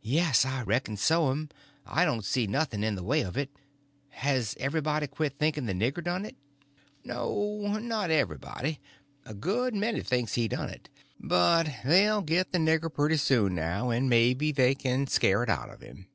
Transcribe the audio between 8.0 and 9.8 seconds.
everybody. A good